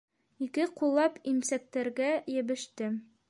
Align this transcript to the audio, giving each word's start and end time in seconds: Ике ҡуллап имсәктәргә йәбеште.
Ике 0.45 0.65
ҡуллап 0.79 1.19
имсәктәргә 1.33 2.11
йәбеште. 2.37 2.93